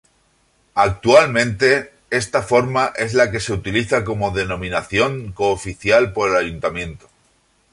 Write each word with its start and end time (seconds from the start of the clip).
Actualmente 0.73 1.93
esta 2.09 2.41
forma 2.41 2.91
es 2.97 3.13
la 3.13 3.29
que 3.29 3.39
se 3.39 3.53
utiliza 3.53 4.03
como 4.03 4.31
denominación 4.31 5.31
cooficial 5.31 6.11
por 6.11 6.31
el 6.31 6.37
ayuntamiento. 6.37 7.07